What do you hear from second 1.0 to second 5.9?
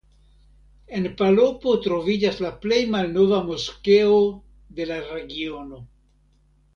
Palopo troviĝas la plej malnova moskeo de la regiono.